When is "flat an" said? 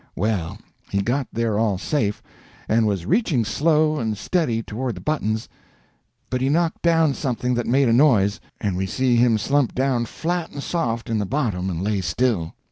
10.05-10.61